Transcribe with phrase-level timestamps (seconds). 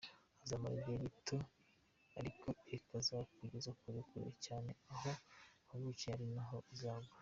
[0.43, 1.37] Izamara igihe gito
[2.19, 2.47] ariko
[2.99, 5.09] izakugeza kure, kure cyane aho
[5.69, 7.15] wavukiye, ari naho uzagwa.